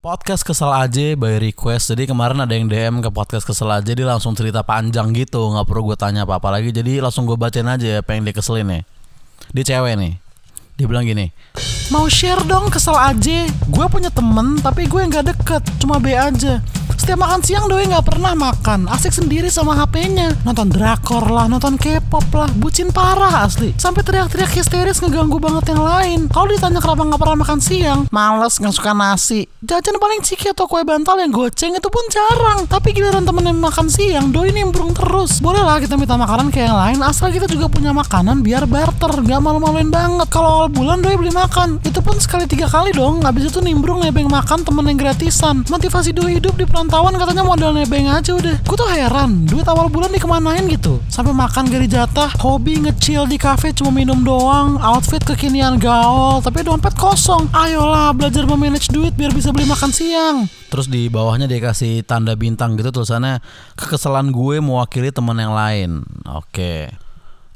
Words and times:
Podcast 0.00 0.48
kesel 0.48 0.72
aja 0.72 1.12
by 1.12 1.36
request. 1.36 1.92
Jadi 1.92 2.08
kemarin 2.08 2.40
ada 2.40 2.56
yang 2.56 2.72
DM 2.72 3.04
ke 3.04 3.12
podcast 3.12 3.44
kesel 3.44 3.68
aja 3.68 3.92
Dia 3.92 4.08
langsung 4.08 4.32
cerita 4.32 4.64
panjang 4.64 5.12
gitu 5.12 5.52
Gak 5.52 5.68
perlu 5.68 5.92
gue 5.92 5.98
tanya 6.00 6.24
apa-apa 6.24 6.56
lagi. 6.56 6.72
Jadi 6.72 7.04
langsung 7.04 7.28
gue 7.28 7.36
bacain 7.36 7.68
aja 7.68 8.00
apa 8.00 8.16
yang 8.16 8.24
dia 8.24 8.32
keselin 8.32 8.64
nih. 8.64 8.82
Dia 9.52 9.64
cewek 9.68 10.00
nih. 10.00 10.12
Dia 10.80 10.86
bilang 10.88 11.04
gini 11.04 11.28
Mau 11.92 12.08
share 12.08 12.40
dong 12.48 12.72
kesel 12.72 12.96
aja. 12.96 13.44
Gue 13.68 13.86
punya 13.92 14.08
temen 14.08 14.56
tapi 14.64 14.88
gue 14.88 15.04
gak 15.04 15.36
deket 15.36 15.68
Cuma 15.76 16.00
B 16.00 16.16
aja 16.16 16.64
setiap 17.10 17.26
makan 17.26 17.42
siang 17.42 17.66
doi 17.66 17.90
nggak 17.90 18.06
pernah 18.06 18.38
makan, 18.38 18.86
asik 18.86 19.10
sendiri 19.10 19.50
sama 19.50 19.74
HP-nya. 19.74 20.30
Nonton 20.46 20.70
drakor 20.70 21.26
lah, 21.26 21.50
nonton 21.50 21.74
K-pop 21.74 22.22
lah, 22.30 22.46
bucin 22.54 22.94
parah 22.94 23.42
asli. 23.42 23.74
Sampai 23.74 24.06
teriak-teriak 24.06 24.54
histeris 24.54 25.02
ngeganggu 25.02 25.42
banget 25.42 25.74
yang 25.74 25.82
lain. 25.82 26.20
Kalau 26.30 26.46
ditanya 26.46 26.78
kenapa 26.78 27.02
nggak 27.10 27.18
pernah 27.18 27.38
makan 27.42 27.58
siang, 27.58 28.06
males 28.14 28.62
nggak 28.62 28.74
suka 28.78 28.94
nasi. 28.94 29.42
Jajan 29.58 29.98
paling 29.98 30.22
ciki 30.22 30.54
atau 30.54 30.70
kue 30.70 30.86
bantal 30.86 31.18
yang 31.18 31.34
goceng 31.34 31.74
itu 31.74 31.88
pun 31.90 32.06
jarang. 32.14 32.70
Tapi 32.70 32.94
giliran 32.94 33.26
temen 33.26 33.42
yang 33.42 33.58
makan 33.58 33.90
siang, 33.90 34.30
doi 34.30 34.54
nimbrung 34.54 34.94
terus. 34.94 35.09
Boleh 35.40 35.62
lah 35.62 35.78
kita 35.78 35.94
minta 35.94 36.18
makanan 36.18 36.50
kayak 36.50 36.66
yang 36.70 36.78
lain, 36.78 36.98
asal 37.06 37.28
kita 37.30 37.46
juga 37.48 37.66
punya 37.70 37.94
makanan 37.94 38.42
biar 38.42 38.64
barter, 38.64 39.10
nggak 39.10 39.40
malu-maluin 39.40 39.88
banget. 39.88 40.28
Kalau 40.28 40.62
awal 40.62 40.68
bulan 40.68 41.00
doi 41.00 41.16
beli 41.16 41.32
makan, 41.32 41.80
itu 41.82 41.98
pun 42.02 42.18
sekali 42.20 42.44
tiga 42.44 42.68
kali 42.68 42.92
dong. 42.92 43.22
Habis 43.24 43.54
itu 43.54 43.58
nimbrung 43.64 44.04
nebeng 44.04 44.28
makan 44.28 44.62
temen 44.62 44.84
yang 44.86 44.98
gratisan. 45.00 45.64
Motivasi 45.66 46.12
doi 46.12 46.36
hidup 46.36 46.60
di 46.60 46.68
perantauan 46.68 47.16
katanya 47.16 47.40
modal 47.40 47.72
nebeng 47.72 48.04
aja 48.04 48.36
udah 48.36 48.60
gue 48.60 48.76
tuh 48.76 48.90
heran 48.92 49.48
duit 49.48 49.64
awal 49.64 49.88
bulan 49.88 50.12
dikemanain 50.12 50.68
gitu 50.68 51.00
sampai 51.08 51.32
makan 51.32 51.72
gari 51.72 51.88
jatah 51.88 52.28
hobi 52.36 52.84
ngecil 52.84 53.24
di 53.24 53.40
cafe 53.40 53.72
cuma 53.72 53.88
minum 53.88 54.20
doang 54.20 54.76
outfit 54.76 55.24
kekinian 55.24 55.80
gaul 55.80 56.44
tapi 56.44 56.60
dompet 56.60 56.92
kosong 57.00 57.48
ayolah 57.56 58.12
belajar 58.12 58.44
memanage 58.44 58.92
duit 58.92 59.16
biar 59.16 59.32
bisa 59.32 59.56
beli 59.56 59.64
makan 59.64 59.88
siang 59.88 60.36
terus 60.68 60.84
di 60.84 61.08
bawahnya 61.08 61.48
dia 61.48 61.64
kasih 61.64 62.04
tanda 62.04 62.36
bintang 62.36 62.76
gitu 62.76 62.92
tulisannya 62.92 63.40
kekesalan 63.72 64.28
gue 64.28 64.60
mewakili 64.60 64.99
teman 65.08 65.40
yang 65.40 65.56
lain 65.56 66.04
oke 66.28 66.44
okay. 66.52 66.92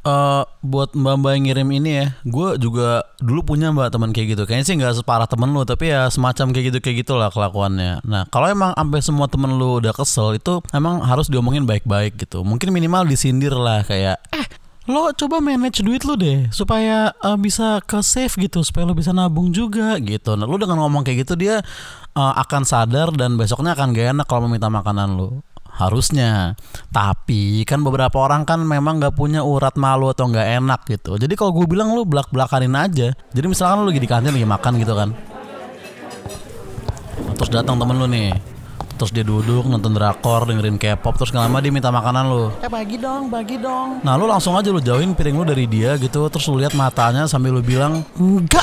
Uh, 0.04 0.44
buat 0.60 0.92
mbak-mbak 0.92 1.32
yang 1.32 1.44
ngirim 1.48 1.68
ini 1.80 1.90
ya, 1.96 2.06
gue 2.28 2.60
juga 2.60 3.08
dulu 3.24 3.40
punya 3.56 3.72
mbak 3.72 3.88
teman 3.88 4.12
kayak 4.12 4.36
gitu. 4.36 4.44
Kayaknya 4.44 4.66
sih 4.68 4.76
nggak 4.76 5.00
separah 5.00 5.24
temen 5.24 5.48
lu, 5.48 5.64
tapi 5.64 5.96
ya 5.96 6.12
semacam 6.12 6.52
kayak 6.52 6.64
gitu 6.68 6.78
kayak 6.84 6.96
gitulah 7.08 7.32
kelakuannya. 7.32 8.04
Nah, 8.04 8.28
kalau 8.28 8.52
emang 8.52 8.76
sampai 8.76 9.00
semua 9.00 9.32
temen 9.32 9.56
lu 9.56 9.80
udah 9.80 9.96
kesel, 9.96 10.36
itu 10.36 10.60
emang 10.76 11.00
harus 11.00 11.32
diomongin 11.32 11.64
baik-baik 11.64 12.20
gitu. 12.20 12.44
Mungkin 12.44 12.68
minimal 12.68 13.08
disindir 13.08 13.56
lah 13.56 13.80
kayak, 13.80 14.20
eh 14.36 14.44
lo 14.84 15.08
coba 15.16 15.40
manage 15.40 15.80
duit 15.80 16.04
lu 16.04 16.12
deh 16.12 16.52
supaya 16.52 17.16
uh, 17.24 17.40
bisa 17.40 17.80
ke 17.88 18.04
save 18.04 18.36
gitu 18.36 18.60
supaya 18.60 18.84
lo 18.84 18.92
bisa 18.92 19.16
nabung 19.16 19.48
juga 19.48 19.96
gitu 19.96 20.36
nah 20.36 20.44
lu 20.44 20.60
dengan 20.60 20.76
ngomong 20.84 21.00
kayak 21.00 21.24
gitu 21.24 21.40
dia 21.40 21.64
uh, 22.12 22.32
akan 22.44 22.68
sadar 22.68 23.08
dan 23.16 23.40
besoknya 23.40 23.72
akan 23.72 23.96
gak 23.96 24.12
enak 24.12 24.26
kalau 24.28 24.44
meminta 24.44 24.68
makanan 24.68 25.16
lu 25.16 25.40
harusnya. 25.74 26.54
Tapi 26.94 27.66
kan 27.66 27.82
beberapa 27.82 28.14
orang 28.22 28.46
kan 28.46 28.62
memang 28.62 29.02
nggak 29.02 29.14
punya 29.18 29.42
urat 29.42 29.74
malu 29.74 30.10
atau 30.10 30.30
nggak 30.30 30.48
enak 30.62 30.80
gitu. 30.86 31.18
Jadi 31.18 31.34
kalau 31.34 31.50
gue 31.54 31.66
bilang 31.66 31.92
lu 31.92 32.06
belak 32.06 32.30
belakanin 32.30 32.74
aja. 32.78 33.10
Jadi 33.34 33.46
misalkan 33.46 33.82
lu 33.82 33.90
lagi 33.90 34.00
di 34.02 34.08
kantin 34.08 34.32
lagi 34.34 34.46
makan 34.46 34.72
gitu 34.78 34.94
kan. 34.94 35.10
Terus 37.34 37.50
datang 37.50 37.76
temen 37.76 37.98
lu 37.98 38.06
nih. 38.06 38.54
Terus 38.94 39.10
dia 39.10 39.26
duduk 39.26 39.66
nonton 39.66 39.90
drakor 39.90 40.46
dengerin 40.46 40.78
K-pop 40.78 41.18
terus 41.18 41.34
nggak 41.34 41.50
lama 41.50 41.58
dia 41.58 41.74
minta 41.74 41.90
makanan 41.90 42.24
lu. 42.30 42.44
Eh 42.62 42.70
bagi 42.70 42.94
dong 42.94 43.26
bagi 43.26 43.58
dong. 43.58 43.98
Nah 44.06 44.14
lu 44.14 44.30
langsung 44.30 44.54
aja 44.54 44.70
lu 44.70 44.78
jauhin 44.78 45.18
piring 45.18 45.42
lu 45.42 45.44
dari 45.44 45.66
dia 45.66 45.98
gitu. 45.98 46.30
Terus 46.30 46.46
lu 46.46 46.62
lihat 46.62 46.78
matanya 46.78 47.26
sambil 47.26 47.58
lu 47.58 47.62
bilang 47.62 48.06
enggak 48.14 48.62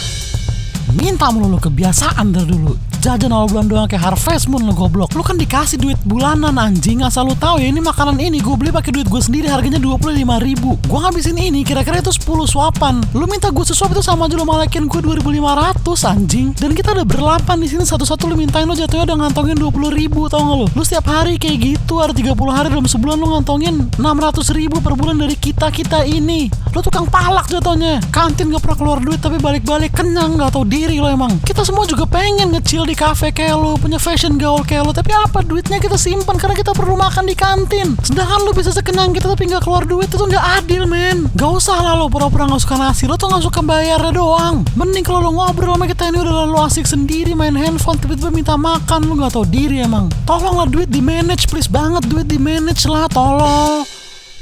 minta 0.94 1.30
mulu 1.30 1.48
lu 1.54 1.60
kebiasaan 1.62 2.34
dari 2.34 2.50
dulu. 2.50 2.74
Jajan 3.02 3.34
awal 3.34 3.50
bulan 3.50 3.66
doang 3.66 3.90
kayak 3.90 4.14
Harvest 4.14 4.46
Moon 4.46 4.62
lo 4.62 4.78
goblok. 4.78 5.18
Lu 5.18 5.26
kan 5.26 5.34
dikasih 5.34 5.82
duit 5.82 5.98
bulanan 6.06 6.54
anjing. 6.62 7.02
Asal 7.02 7.26
lu 7.26 7.34
tahu 7.34 7.58
ya 7.58 7.74
ini 7.74 7.82
makanan 7.82 8.22
ini 8.22 8.38
gue 8.38 8.54
beli 8.54 8.70
pakai 8.70 8.94
duit 8.94 9.10
gue 9.10 9.18
sendiri 9.18 9.50
harganya 9.50 9.82
dua 9.82 9.98
puluh 9.98 10.14
lima 10.14 10.38
ribu. 10.38 10.78
Gue 10.86 11.02
ngabisin 11.02 11.34
ini 11.34 11.66
kira-kira 11.66 11.98
itu 11.98 12.14
10 12.14 12.22
suapan. 12.46 13.02
Lu 13.18 13.26
minta 13.26 13.50
gue 13.50 13.66
sesuap 13.66 13.98
itu 13.98 14.06
sama 14.06 14.30
aja 14.30 14.38
lu 14.38 14.46
malakin 14.46 14.86
gue 14.86 15.02
dua 15.02 15.18
ribu 15.18 15.34
lima 15.34 15.58
ratus 15.58 16.06
anjing. 16.06 16.54
Dan 16.54 16.78
kita 16.78 16.94
udah 16.94 17.02
berlapan 17.02 17.58
di 17.58 17.74
sini 17.74 17.82
satu-satu 17.90 18.30
lu 18.30 18.38
mintain 18.38 18.70
lu 18.70 18.78
jatuhnya 18.78 19.10
udah 19.10 19.18
ngantongin 19.26 19.58
dua 19.58 19.74
puluh 19.74 19.90
ribu 19.90 20.30
tau 20.30 20.46
gak 20.46 20.58
lu? 20.62 20.68
Lu 20.78 20.86
setiap 20.86 21.10
hari 21.10 21.42
kayak 21.42 21.58
gitu 21.58 22.06
ada 22.06 22.14
30 22.14 22.38
hari 22.54 22.70
dalam 22.70 22.86
sebulan 22.86 23.18
lu 23.18 23.34
ngantongin 23.34 23.90
enam 23.98 24.18
ratus 24.22 24.54
ribu 24.54 24.78
per 24.78 24.94
bulan 24.94 25.18
dari 25.18 25.34
kita 25.34 25.74
kita 25.74 26.06
ini. 26.06 26.54
Lu 26.70 26.86
tukang 26.86 27.10
palak 27.10 27.50
jatuhnya. 27.50 27.98
Kantin 28.14 28.54
gak 28.54 28.62
pernah 28.62 28.78
keluar 28.78 28.98
duit 29.02 29.18
tapi 29.18 29.42
balik-balik 29.42 29.90
kenyang 29.90 30.38
gak 30.38 30.54
tau 30.54 30.70
diri 30.72 31.04
lo 31.04 31.12
emang 31.12 31.36
kita 31.44 31.68
semua 31.68 31.84
juga 31.84 32.08
pengen 32.08 32.56
ngecil 32.56 32.88
di 32.88 32.96
cafe 32.96 33.36
kayak 33.36 33.60
lo, 33.60 33.76
punya 33.76 34.00
fashion 34.00 34.40
gaul 34.40 34.64
kayak 34.64 34.88
lo, 34.88 34.96
tapi 34.96 35.12
apa 35.12 35.44
duitnya 35.44 35.84
kita 35.84 36.00
simpan 36.00 36.40
karena 36.40 36.56
kita 36.56 36.72
perlu 36.72 36.96
makan 36.96 37.28
di 37.28 37.36
kantin. 37.36 38.00
Sedangkan 38.00 38.48
lo 38.48 38.56
bisa 38.56 38.72
sekenyang 38.72 39.12
kita 39.12 39.36
tapi 39.36 39.52
nggak 39.52 39.68
keluar 39.68 39.84
duit 39.84 40.08
itu 40.08 40.24
nggak 40.24 40.64
adil 40.64 40.88
men. 40.88 41.28
Gak 41.36 41.52
usah 41.52 41.84
lah 41.84 42.00
lo 42.00 42.08
pura-pura 42.08 42.48
nggak 42.48 42.64
suka 42.64 42.80
nasi, 42.80 43.04
lo 43.04 43.20
tuh 43.20 43.28
nggak 43.28 43.44
suka 43.44 43.60
bayarnya 43.60 44.16
doang. 44.16 44.64
Mending 44.80 45.04
kalau 45.04 45.20
lo 45.20 45.32
ngobrol 45.36 45.76
sama 45.76 45.86
kita 45.92 46.08
ini 46.08 46.18
udah 46.24 46.48
lo 46.48 46.64
asik 46.64 46.88
sendiri 46.88 47.36
main 47.36 47.54
handphone 47.54 48.00
tiba-tiba 48.00 48.32
minta 48.32 48.56
makan 48.56 49.12
lo 49.12 49.14
nggak 49.20 49.36
tahu 49.36 49.44
diri 49.52 49.84
emang. 49.84 50.08
Tolonglah 50.24 50.72
duit 50.72 50.88
di 50.88 51.04
manage 51.04 51.52
please 51.52 51.68
banget 51.68 52.08
duit 52.08 52.32
di 52.32 52.40
manage 52.40 52.88
lah 52.88 53.12
tolong. 53.12 53.84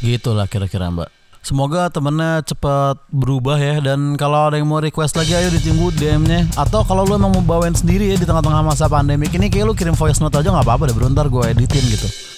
Gitulah 0.06 0.46
kira-kira 0.46 0.94
mbak. 0.94 1.19
Semoga 1.40 1.88
temennya 1.90 2.44
cepat 2.46 3.00
berubah 3.10 3.58
ya. 3.58 3.80
Dan 3.82 4.20
kalau 4.20 4.52
ada 4.52 4.60
yang 4.60 4.68
mau 4.68 4.84
request 4.84 5.18
lagi 5.18 5.34
ayo 5.34 5.50
ditunggu 5.50 5.90
DM-nya 5.96 6.52
Atau 6.60 6.84
kalau 6.84 7.08
lu 7.08 7.16
emang 7.16 7.32
mau 7.34 7.42
bawain 7.42 7.74
sendiri 7.74 8.12
ya 8.12 8.20
di 8.20 8.28
tengah-tengah 8.28 8.62
masa 8.62 8.92
pandemi. 8.92 9.26
Ini 9.32 9.48
Kayak 9.50 9.66
lu 9.66 9.74
kirim 9.74 9.96
voice 9.98 10.20
note 10.22 10.38
aja 10.38 10.52
gak 10.52 10.68
apa-apa 10.68 10.92
deh 10.92 10.96
Bentar 10.96 11.26
gue 11.26 11.44
editin 11.48 11.84
gitu 11.90 12.29